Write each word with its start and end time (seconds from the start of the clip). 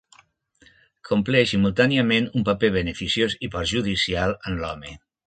Compleix 1.09 1.51
simultàniament 1.51 2.29
un 2.39 2.47
paper 2.47 2.71
beneficiós 2.79 3.37
i 3.49 3.51
perjudicial 3.57 4.35
en 4.53 4.59
l'home. 4.65 4.97